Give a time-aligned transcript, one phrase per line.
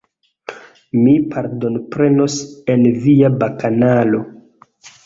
[1.01, 2.41] Mi partoprenos
[2.77, 4.27] en via bakanalo.